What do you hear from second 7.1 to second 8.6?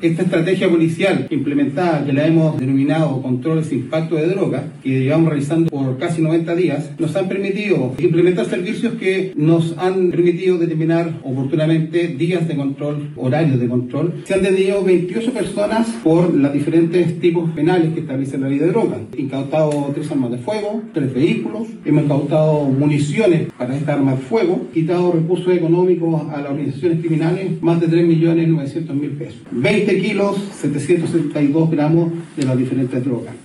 han permitido implementar